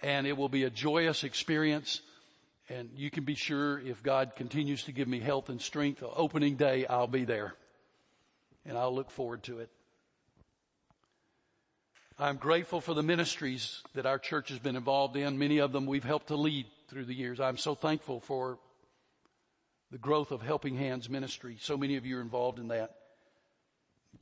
[0.01, 2.01] and it will be a joyous experience.
[2.69, 6.09] And you can be sure if God continues to give me health and strength, the
[6.09, 7.55] opening day, I'll be there.
[8.65, 9.69] And I'll look forward to it.
[12.19, 15.39] I'm grateful for the ministries that our church has been involved in.
[15.39, 17.39] Many of them we've helped to lead through the years.
[17.39, 18.59] I'm so thankful for
[19.91, 21.57] the growth of Helping Hands ministry.
[21.59, 22.95] So many of you are involved in that.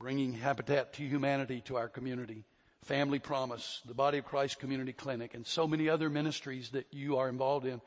[0.00, 2.44] Bringing Habitat to Humanity to our community.
[2.84, 7.18] Family Promise, the Body of Christ Community Clinic, and so many other ministries that you
[7.18, 7.82] are involved in.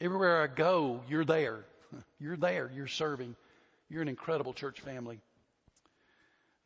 [0.00, 1.66] Everywhere I go, you're there.
[2.18, 2.70] You're there.
[2.74, 3.36] You're serving.
[3.90, 5.20] You're an incredible church family.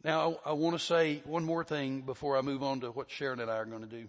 [0.04, 3.40] Now, I, want to say one more thing before I move on to what Sharon
[3.40, 4.06] and I are going to do.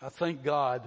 [0.00, 0.82] I thank God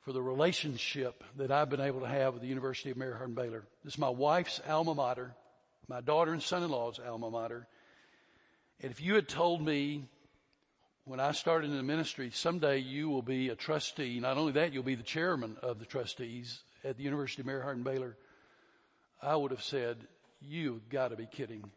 [0.00, 3.34] for the relationship that I've been able to have with the University of Mary Hardin
[3.34, 3.64] Baylor.
[3.84, 5.34] This is my wife's alma mater,
[5.88, 7.66] my daughter and son-in-law's alma mater.
[8.80, 10.04] And if you had told me
[11.04, 14.20] when I started in the ministry, someday you will be a trustee.
[14.20, 17.62] Not only that, you'll be the chairman of the trustees at the University of Mary
[17.62, 18.16] Hardin Baylor.
[19.22, 19.98] I would have said,
[20.40, 21.70] you've got to be kidding.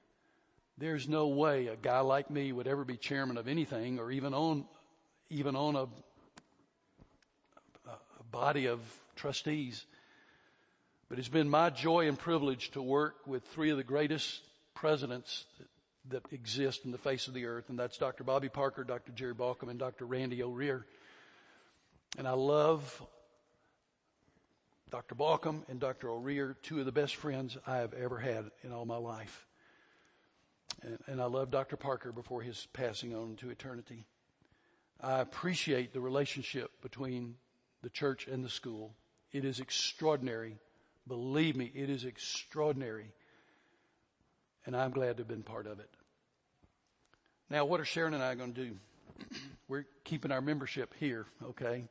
[0.77, 4.33] There's no way a guy like me would ever be chairman of anything or even
[4.33, 4.65] own,
[5.29, 5.87] even own a,
[7.85, 8.79] a body of
[9.15, 9.85] trustees.
[11.09, 14.41] But it's been my joy and privilege to work with three of the greatest
[14.73, 15.45] presidents
[16.09, 18.23] that exist in the face of the earth, and that's Dr.
[18.23, 19.11] Bobby Parker, Dr.
[19.13, 20.05] Jerry Bawcom, and Dr.
[20.05, 20.85] Randy O'Rear.
[22.17, 23.01] And I love
[24.89, 25.15] Dr.
[25.15, 26.09] Bawcom and Dr.
[26.09, 29.45] O'Rear, two of the best friends I have ever had in all my life.
[30.81, 31.77] And, and I love Dr.
[31.77, 34.05] Parker before his passing on to eternity.
[35.01, 37.35] I appreciate the relationship between
[37.81, 38.93] the church and the school.
[39.31, 40.57] It is extraordinary.
[41.07, 43.11] Believe me, it is extraordinary.
[44.65, 45.89] And I'm glad to have been part of it.
[47.49, 48.75] Now, what are Sharon and I going to do?
[49.69, 51.85] We're keeping our membership here, okay?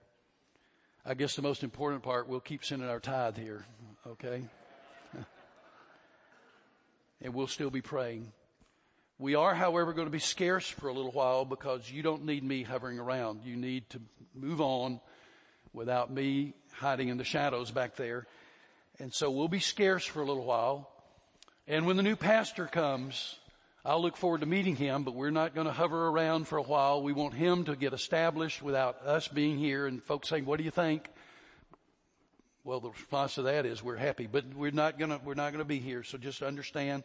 [1.05, 3.65] I guess the most important part, we'll keep sending our tithe here,
[4.07, 4.43] okay?
[7.23, 8.33] and we'll still be praying.
[9.19, 12.45] We are, however, going to be scarce for a little while because you don't need
[12.45, 13.41] me hovering around.
[13.45, 14.01] You need to
[14.35, 15.01] move on
[15.73, 18.27] without me hiding in the shadows back there.
[18.99, 20.91] And so we'll be scarce for a little while.
[21.69, 23.39] And when the new pastor comes,
[23.85, 26.63] I'll look forward to meeting him, but we're not going to hover around for a
[26.63, 27.03] while.
[27.03, 30.65] We want him to get established without us being here and folks saying, what do
[30.65, 31.09] you think?
[32.65, 35.53] Well, the response to that is we're happy, but we're not going to, we're not
[35.53, 36.03] going to be here.
[36.03, 37.05] So just understand.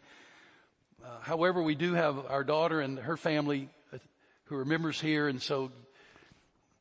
[1.04, 3.68] Uh, however, we do have our daughter and her family
[4.44, 5.28] who are members here.
[5.28, 5.70] And so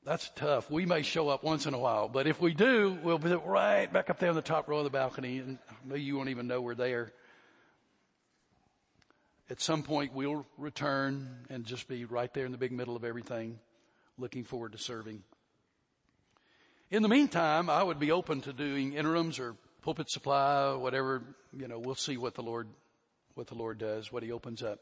[0.06, 0.70] that's tough.
[0.70, 3.92] We may show up once in a while, but if we do, we'll be right
[3.92, 6.48] back up there on the top row of the balcony and maybe you won't even
[6.48, 7.14] know we're there
[9.52, 13.04] at some point we'll return and just be right there in the big middle of
[13.04, 13.60] everything,
[14.18, 15.24] looking forward to serving.
[16.90, 21.68] In the meantime, I would be open to doing interims or pulpit supply, whatever, you
[21.68, 22.70] know, we'll see what the Lord,
[23.36, 24.80] what the Lord does, what He opens up.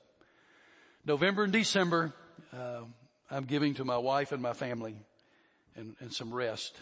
[1.04, 2.14] November and December,
[2.54, 2.82] uh,
[3.32, 4.98] I'm giving to my wife and my family
[5.80, 6.78] and, and some rest.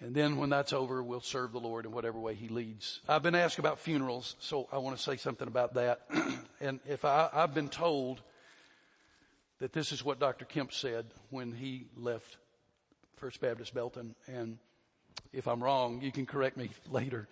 [0.00, 3.00] And then when that's over, we'll serve the Lord in whatever way He leads.
[3.08, 6.00] I've been asked about funerals, so I want to say something about that.
[6.60, 8.20] and if I, I've been told
[9.60, 10.44] that this is what Dr.
[10.44, 12.38] Kemp said when he left
[13.16, 14.58] First Baptist Belton, and
[15.32, 17.28] if I'm wrong, you can correct me later.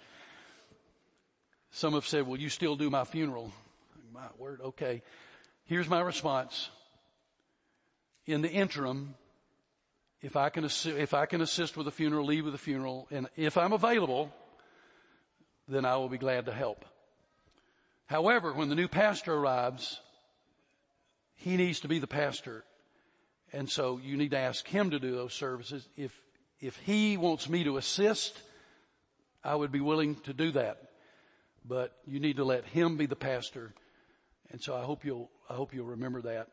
[1.72, 3.52] Some have said, will you still do my funeral?
[4.12, 5.02] My word, okay.
[5.64, 6.68] Here's my response.
[8.26, 9.14] In the interim,
[10.22, 13.08] if I can, assi- if I can assist with a funeral, leave with a funeral,
[13.10, 14.32] and if I'm available,
[15.66, 16.84] then I will be glad to help.
[18.06, 20.00] However, when the new pastor arrives,
[21.36, 22.64] he needs to be the pastor.
[23.52, 25.88] And so you need to ask him to do those services.
[25.96, 26.12] If,
[26.60, 28.38] if he wants me to assist,
[29.42, 30.90] I would be willing to do that.
[31.64, 33.72] But you need to let him be the pastor.
[34.50, 36.48] And so I hope you'll, I hope you'll remember that.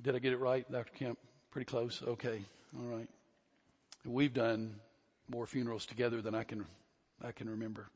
[0.00, 0.92] Did I get it right, Dr.
[0.98, 1.18] Kemp?
[1.50, 2.02] Pretty close.
[2.06, 2.42] Okay.
[2.78, 3.08] All right.
[4.04, 4.76] We've done
[5.28, 6.64] more funerals together than I can,
[7.22, 7.88] I can remember.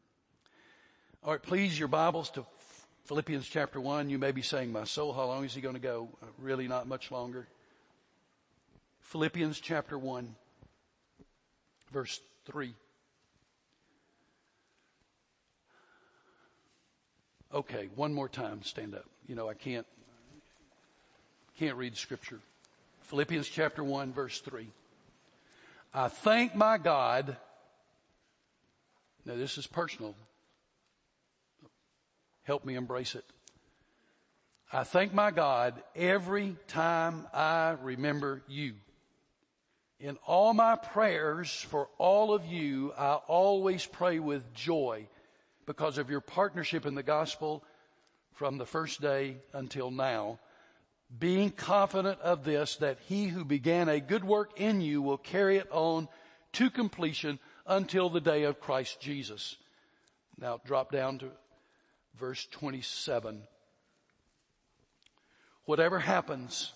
[1.24, 1.42] All right.
[1.42, 2.44] Please your Bibles to
[3.04, 4.10] Philippians chapter one.
[4.10, 6.08] You may be saying, my soul, how long is he going to go?
[6.22, 7.46] Uh, really not much longer.
[9.00, 10.34] Philippians chapter one,
[11.90, 12.74] verse three.
[17.54, 19.06] Okay, one more time, stand up.
[19.26, 19.86] You know, I can't,
[21.58, 22.40] can't read scripture.
[23.06, 24.68] Philippians chapter 1 verse 3.
[25.94, 27.36] I thank my God.
[29.24, 30.16] Now this is personal.
[32.42, 33.24] Help me embrace it.
[34.72, 38.74] I thank my God every time I remember you.
[40.00, 45.06] In all my prayers for all of you, I always pray with joy
[45.64, 47.62] because of your partnership in the gospel
[48.32, 50.40] from the first day until now
[51.18, 55.56] being confident of this, that he who began a good work in you will carry
[55.56, 56.08] it on
[56.52, 59.56] to completion until the day of Christ Jesus.
[60.38, 61.28] Now drop down to
[62.18, 63.42] verse 27.
[65.64, 66.72] Whatever happens,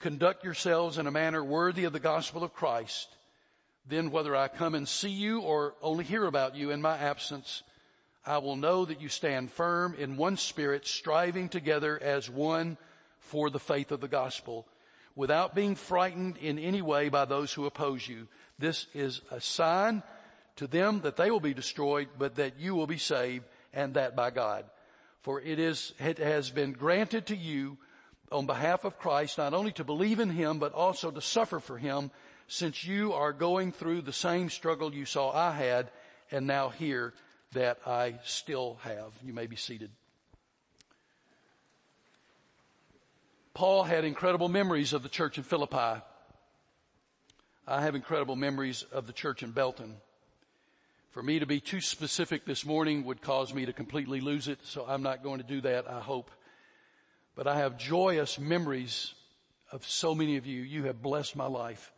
[0.00, 3.08] conduct yourselves in a manner worthy of the gospel of Christ.
[3.86, 7.62] Then whether I come and see you or only hear about you in my absence,
[8.24, 12.76] I will know that you stand firm in one spirit, striving together as one
[13.22, 14.66] for the faith of the gospel
[15.14, 18.28] without being frightened in any way by those who oppose you.
[18.58, 20.02] This is a sign
[20.56, 24.16] to them that they will be destroyed, but that you will be saved and that
[24.16, 24.64] by God.
[25.22, 27.78] For it is, it has been granted to you
[28.30, 31.78] on behalf of Christ, not only to believe in Him, but also to suffer for
[31.78, 32.10] Him,
[32.48, 35.90] since you are going through the same struggle you saw I had
[36.30, 37.14] and now hear
[37.52, 39.12] that I still have.
[39.24, 39.90] You may be seated.
[43.54, 46.00] Paul had incredible memories of the church in Philippi.
[47.66, 49.96] I have incredible memories of the church in Belton.
[51.10, 54.58] For me to be too specific this morning would cause me to completely lose it,
[54.64, 56.30] so I'm not going to do that, I hope.
[57.34, 59.12] But I have joyous memories
[59.70, 60.62] of so many of you.
[60.62, 61.92] You have blessed my life.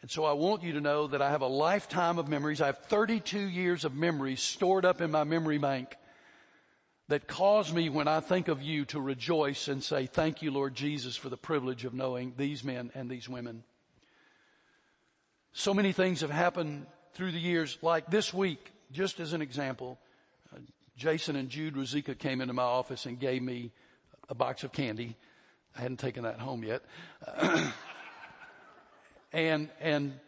[0.00, 2.60] And so I want you to know that I have a lifetime of memories.
[2.60, 5.96] I have 32 years of memories stored up in my memory bank
[7.08, 10.74] that cause me when I think of you to rejoice and say, thank you, Lord
[10.74, 13.62] Jesus, for the privilege of knowing these men and these women.
[15.52, 19.98] So many things have happened through the years, like this week, just as an example,
[20.52, 20.58] uh,
[20.96, 23.70] Jason and Jude Razika came into my office and gave me
[24.28, 25.16] a box of candy.
[25.76, 26.82] I hadn't taken that home yet.
[29.32, 30.18] and, and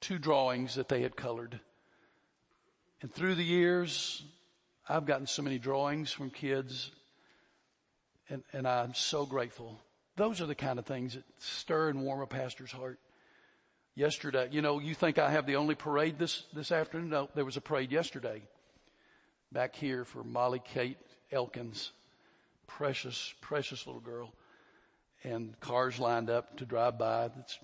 [0.00, 1.58] two drawings that they had colored.
[3.00, 4.22] And through the years,
[4.88, 6.90] I've gotten so many drawings from kids
[8.28, 9.78] and, and I'm so grateful.
[10.16, 12.98] Those are the kind of things that stir and warm a pastor's heart.
[13.94, 17.10] Yesterday, you know, you think I have the only parade this, this afternoon?
[17.10, 18.42] No, there was a parade yesterday
[19.52, 20.96] back here for Molly Kate
[21.32, 21.90] Elkins.
[22.66, 24.32] Precious, precious little girl.
[25.24, 27.28] And cars lined up to drive by.
[27.34, 27.58] That's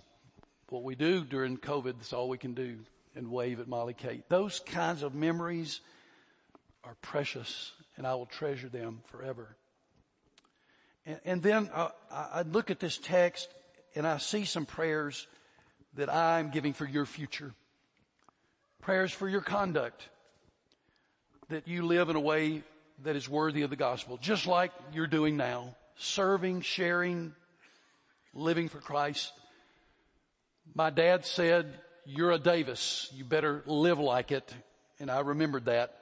[0.68, 1.98] what we do during COVID.
[1.98, 2.78] That's all we can do
[3.14, 4.28] and wave at Molly Kate.
[4.28, 5.80] Those kinds of memories
[6.86, 9.56] are precious and I will treasure them forever.
[11.04, 13.48] And, and then I, I look at this text
[13.94, 15.26] and I see some prayers
[15.94, 17.52] that I'm giving for your future.
[18.82, 20.08] Prayers for your conduct.
[21.48, 22.62] That you live in a way
[23.04, 25.76] that is worthy of the gospel, just like you're doing now.
[25.96, 27.34] Serving, sharing,
[28.34, 29.32] living for Christ.
[30.74, 31.72] My dad said,
[32.04, 33.10] you're a Davis.
[33.14, 34.52] You better live like it.
[35.00, 35.96] And I remembered that.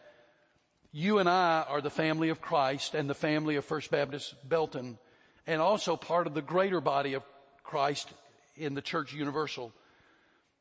[0.96, 4.96] You and I are the family of Christ and the family of First Baptist Belton
[5.44, 7.24] and also part of the greater body of
[7.64, 8.08] Christ
[8.56, 9.72] in the church universal.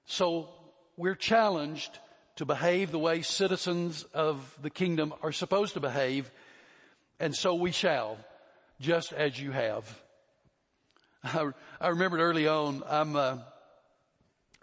[0.05, 0.49] So
[0.97, 1.99] we're challenged
[2.37, 6.31] to behave the way citizens of the kingdom are supposed to behave,
[7.19, 8.17] and so we shall,
[8.79, 10.01] just as you have.
[11.23, 13.37] I, I remembered early on, I'm uh,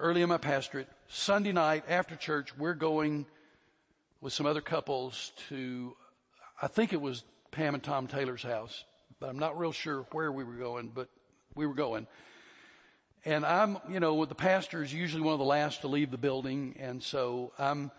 [0.01, 3.27] early in my pastorate, Sunday night after church, we're going
[4.21, 5.97] with some other couples to,
[6.61, 8.85] I think it was Pam and Tom Taylor's house,
[9.19, 11.09] but I'm not real sure where we were going, but
[11.55, 12.07] we were going.
[13.25, 16.19] And I'm, you know, the pastor is usually one of the last to leave the
[16.19, 16.77] building.
[16.79, 17.91] And so I'm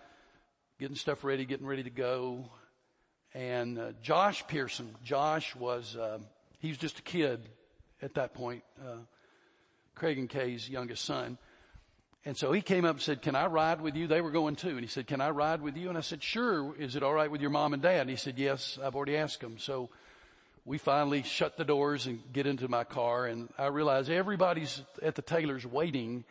[0.80, 2.50] getting stuff ready, getting ready to go.
[3.34, 6.20] And uh, Josh Pearson, Josh was, uh,
[6.60, 7.50] he was just a kid
[8.02, 8.98] at that point, uh,
[9.94, 11.38] Craig and Kay's youngest son.
[12.24, 14.06] And so he came up and said, can I ride with you?
[14.06, 14.70] They were going too.
[14.70, 15.90] And he said, can I ride with you?
[15.90, 16.76] And I said, sure.
[16.78, 18.02] Is it all right with your mom and dad?
[18.02, 19.58] And he said, yes, I've already asked them.
[19.58, 19.90] So
[20.66, 25.16] we finally shut the doors and get into my car and I realize everybody's at
[25.16, 26.24] the Taylor's waiting.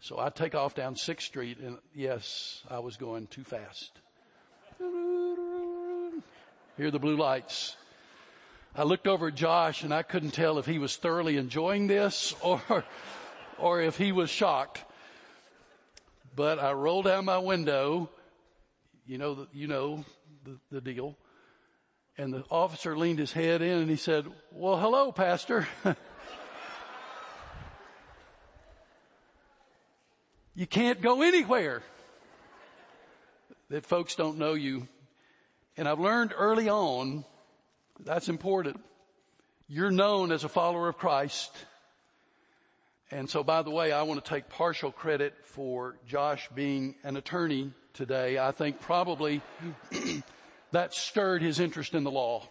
[0.00, 3.90] So I take off down 6th Street and yes, I was going too fast.
[6.76, 7.76] Here are the blue lights.
[8.74, 12.34] I looked over at Josh and I couldn't tell if he was thoroughly enjoying this
[12.40, 12.62] or,
[13.58, 14.82] or if he was shocked.
[16.34, 18.10] But I rolled down my window.
[19.06, 20.04] You know, you know
[20.44, 21.16] the, the deal.
[22.16, 25.66] And the officer leaned his head in and he said, well, hello, pastor.
[30.54, 31.82] you can't go anywhere
[33.68, 34.86] that folks don't know you.
[35.76, 37.24] And I've learned early on,
[37.98, 38.80] that's important.
[39.66, 41.50] You're known as a follower of Christ.
[43.10, 47.16] And so by the way, I want to take partial credit for Josh being an
[47.16, 48.38] attorney today.
[48.38, 49.40] I think probably
[50.72, 52.48] that stirred his interest in the law.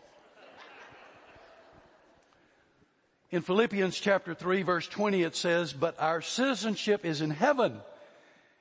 [3.31, 7.81] In Philippians chapter 3 verse 20 it says, but our citizenship is in heaven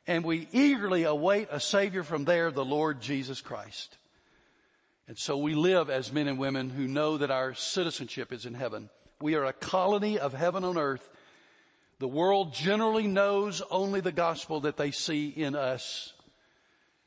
[0.07, 3.97] and we eagerly await a savior from there, the Lord Jesus Christ.
[5.07, 8.55] And so we live as men and women who know that our citizenship is in
[8.55, 8.89] heaven.
[9.21, 11.09] We are a colony of heaven on earth.
[12.03, 16.13] The world generally knows only the gospel that they see in us.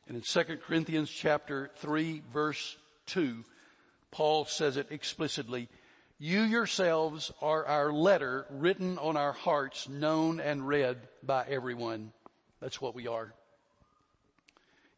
[0.08, 2.78] And in 2 Corinthians chapter 3 verse
[3.08, 3.44] 2,
[4.12, 5.68] Paul says it explicitly.
[6.18, 12.14] You yourselves are our letter written on our hearts, known and read by everyone.
[12.62, 13.34] That's what we are.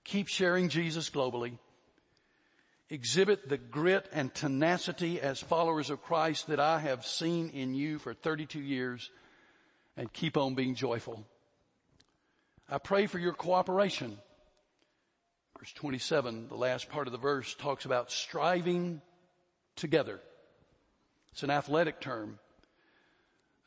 [0.04, 1.58] Keep sharing Jesus globally.
[2.92, 7.98] Exhibit the grit and tenacity as followers of Christ that I have seen in you
[7.98, 9.10] for 32 years
[9.98, 11.26] and keep on being joyful.
[12.70, 14.18] I pray for your cooperation.
[15.58, 19.02] Verse 27, the last part of the verse talks about striving
[19.76, 20.20] together.
[21.32, 22.38] It's an athletic term.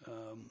[0.07, 0.51] Um,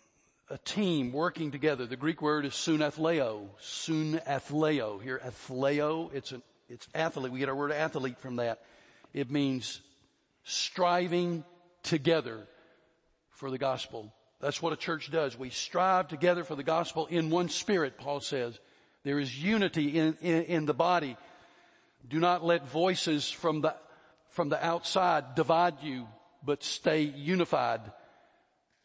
[0.49, 1.85] a team working together.
[1.85, 3.47] The Greek word is sunathleo.
[3.61, 5.01] Sunathleo.
[5.01, 7.31] Here, athleo, it's an, it's athlete.
[7.31, 8.61] We get our word athlete from that.
[9.13, 9.79] It means
[10.43, 11.43] striving
[11.83, 12.47] together
[13.31, 14.11] for the gospel.
[14.41, 15.37] That's what a church does.
[15.37, 18.57] We strive together for the gospel in one spirit, Paul says.
[19.03, 21.17] There is unity in, in, in the body.
[22.07, 23.75] Do not let voices from the,
[24.29, 26.07] from the outside divide you,
[26.43, 27.81] but stay unified,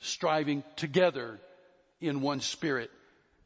[0.01, 1.39] striving together
[2.01, 2.91] in one spirit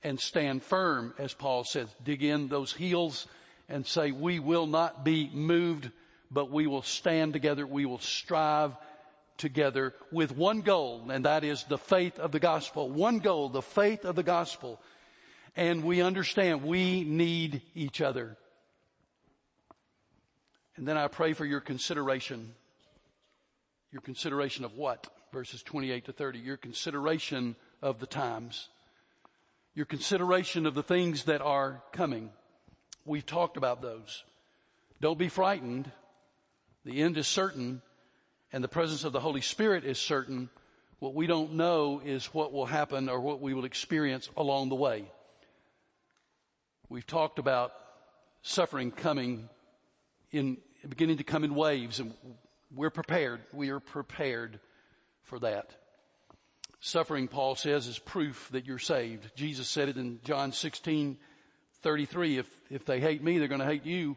[0.03, 1.89] and stand firm, as Paul says.
[2.03, 3.27] Dig in those heels
[3.69, 5.91] and say, we will not be moved,
[6.31, 7.67] but we will stand together.
[7.67, 8.75] We will strive
[9.39, 12.91] together with one goal, and that is the faith of the gospel.
[12.91, 14.81] One goal, the faith of the gospel.
[15.57, 18.37] And we understand we need each other.
[20.77, 22.55] And then I pray for your consideration.
[23.91, 25.07] Your consideration of what?
[25.33, 26.39] Verses 28 to 30.
[26.39, 28.69] Your consideration of the times.
[29.75, 32.31] Your consideration of the things that are coming.
[33.05, 34.23] We've talked about those.
[35.01, 35.91] Don't be frightened.
[36.85, 37.83] The end is certain
[38.53, 40.49] and the presence of the Holy Spirit is certain.
[40.99, 44.75] What we don't know is what will happen or what we will experience along the
[44.75, 45.05] way.
[46.89, 47.73] We've talked about
[48.43, 49.49] suffering coming
[50.33, 50.57] in,
[50.89, 52.15] beginning to come in waves and
[52.75, 53.41] we're prepared.
[53.53, 54.61] We are prepared
[55.23, 55.71] for that.
[56.81, 59.31] Suffering, Paul says, is proof that you're saved.
[59.35, 61.19] Jesus said it in John 16,
[61.83, 62.39] 33.
[62.39, 64.17] If, if they hate me, they're going to hate you.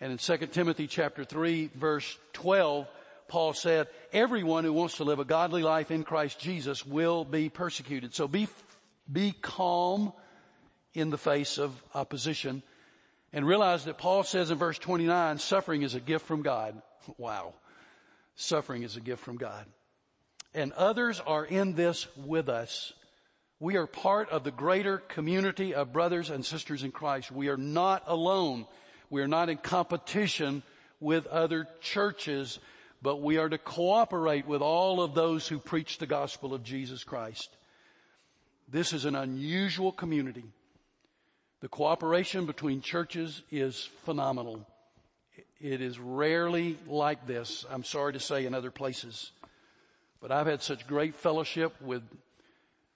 [0.00, 2.88] And in 2 Timothy chapter 3 verse 12,
[3.28, 7.48] Paul said, everyone who wants to live a godly life in Christ Jesus will be
[7.48, 8.14] persecuted.
[8.14, 8.48] So be,
[9.10, 10.12] be calm
[10.92, 12.62] in the face of opposition
[13.32, 16.80] and realize that Paul says in verse 29, suffering is a gift from God.
[17.18, 17.52] Wow.
[18.34, 19.66] Suffering is a gift from God
[20.54, 22.92] and others are in this with us.
[23.58, 27.32] We are part of the greater community of brothers and sisters in Christ.
[27.32, 28.66] We are not alone.
[29.10, 30.62] We are not in competition
[31.00, 32.58] with other churches,
[33.04, 37.04] but we are to cooperate with all of those who preach the gospel of Jesus
[37.04, 37.54] Christ.
[38.66, 40.44] This is an unusual community.
[41.60, 44.66] The cooperation between churches is phenomenal.
[45.60, 49.32] It is rarely like this, I'm sorry to say, in other places.
[50.22, 52.02] But I've had such great fellowship with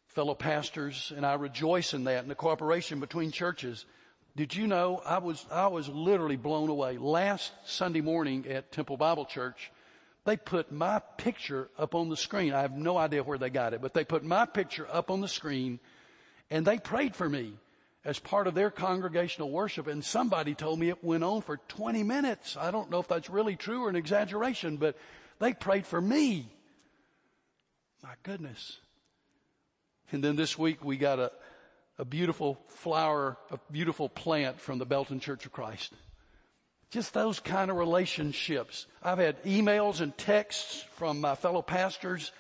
[0.07, 3.85] fellow pastors and I rejoice in that and the cooperation between churches.
[4.37, 6.97] Did you know I was, I was literally blown away.
[6.97, 9.71] Last Sunday morning at Temple Bible Church,
[10.25, 12.53] they put my picture up on the screen.
[12.53, 15.21] I have no idea where they got it, but they put my picture up on
[15.21, 15.81] the screen
[16.51, 17.55] and they prayed for me
[18.05, 22.03] as part of their congregational worship and somebody told me it went on for 20
[22.03, 22.57] minutes.
[22.57, 24.97] I don't know if that's really true or an exaggeration, but
[25.39, 26.49] they prayed for me.
[28.03, 28.79] My goodness.
[30.13, 31.33] And then this week we got a,
[31.99, 35.93] a beautiful flower, a beautiful plant from the Belton Church of Christ.
[36.91, 38.87] Just those kind of relationships.
[39.03, 42.33] I've had emails and texts from my fellow pastors,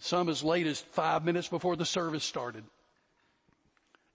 [0.00, 2.62] some as late as five minutes before the service started.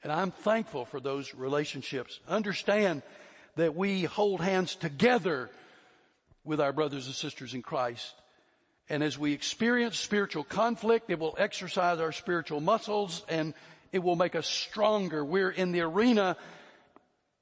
[0.02, 2.20] And I'm thankful for those relationships.
[2.28, 3.02] Understand
[3.56, 5.50] that we hold hands together
[6.44, 8.14] with our brothers and sisters in Christ.
[8.88, 13.54] And as we experience spiritual conflict, it will exercise our spiritual muscles and
[13.92, 15.26] it will make us stronger.
[15.26, 16.38] We're in the arena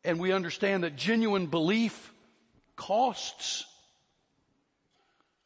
[0.04, 2.14] and we understand that genuine belief
[2.76, 3.66] costs,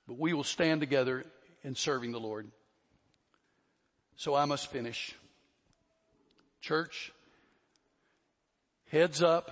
[0.08, 1.26] but we will stand together
[1.64, 2.48] in serving the Lord.
[4.16, 5.14] So I must finish.
[6.62, 7.12] Church,
[8.88, 9.52] heads up,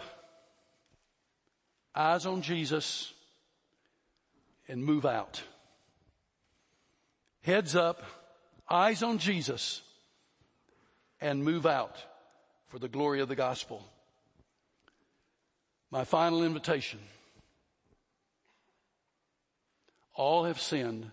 [1.93, 3.13] eyes on Jesus,
[4.67, 5.43] and move out
[7.45, 8.01] heads up,
[8.67, 9.83] eyes on Jesus,
[11.21, 11.95] and move out
[12.69, 13.85] for the glory of the gospel.
[15.95, 16.99] My final invitation.
[20.13, 21.09] All have sinned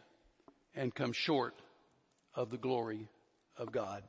[0.75, 1.55] and come short
[2.35, 3.07] of the glory
[3.57, 4.03] of God.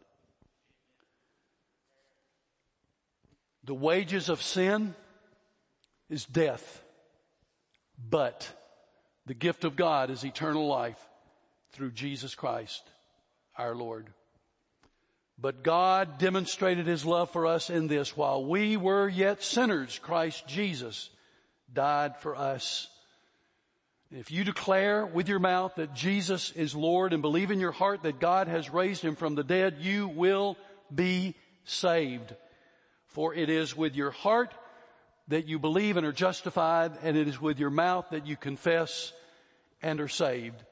[3.64, 4.96] The wages of sin
[6.10, 6.82] is death,
[8.10, 8.52] but
[9.28, 11.08] the gift of God is eternal life
[11.72, 12.82] through Jesus Christ,
[13.60, 14.08] our Lord.
[15.44, 20.48] But God demonstrated His love for us in this while we were yet sinners, Christ
[20.48, 21.10] Jesus
[21.74, 22.88] died for us.
[24.10, 28.04] If you declare with your mouth that Jesus is Lord and believe in your heart
[28.04, 30.56] that God has raised him from the dead, you will
[30.96, 31.36] be
[31.66, 32.34] saved.
[33.08, 34.54] For it is with your heart
[35.28, 39.12] that you believe and are justified, and it is with your mouth that you confess
[39.82, 40.64] and are saved.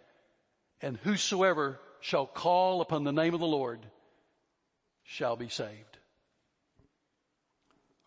[0.82, 3.82] And whosoever shall call upon the name of the Lord
[5.12, 5.98] shall be saved.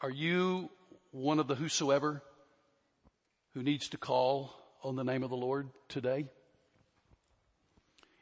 [0.01, 0.71] Are you
[1.11, 2.23] one of the whosoever
[3.53, 6.25] who needs to call on the name of the Lord today?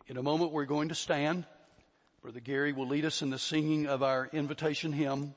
[0.08, 1.46] In a moment we're going to stand.
[2.22, 5.34] Brother Gary will lead us in the singing of our invitation hymn.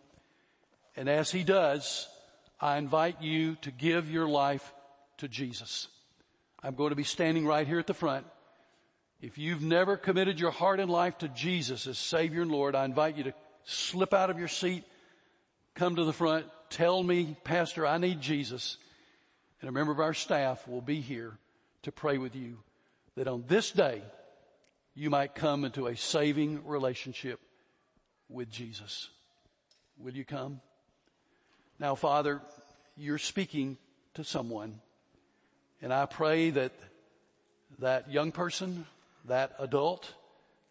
[0.96, 2.08] And as he does,
[2.60, 4.74] I invite you to give your life
[5.20, 5.88] to Jesus.
[6.64, 8.26] I'm going to be standing right here at the front.
[9.26, 12.86] If you've never committed your heart and life to Jesus as Savior and Lord, I
[12.86, 14.84] invite you to slip out of your seat,
[15.73, 18.78] come to the front, tell me, Pastor, I need Jesus.
[19.59, 21.39] And a member of our staff will be here
[21.82, 22.59] to pray with you
[23.15, 24.03] that on this day,
[24.93, 27.39] you might come into a saving relationship
[28.30, 29.09] with Jesus.
[29.97, 30.61] Will you come?
[31.80, 32.43] Now, Father,
[32.95, 33.80] you're speaking
[34.13, 34.82] to someone
[35.82, 36.73] and I pray that
[37.80, 38.86] that young person,
[39.28, 40.13] that adult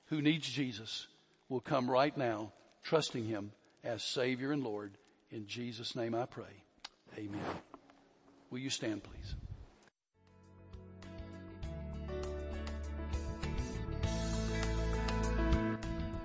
[0.06, 1.06] who needs Jesus
[1.48, 2.52] will come right now
[2.82, 3.52] trusting him
[3.82, 4.92] as Savior and Lord.
[5.30, 6.44] In Jesus name I pray.
[7.18, 7.40] Amen.
[8.50, 9.34] Will you stand please?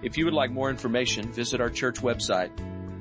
[0.01, 2.51] If you would like more information, visit our church website